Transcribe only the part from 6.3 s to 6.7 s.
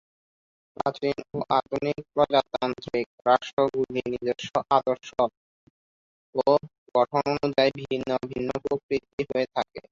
ও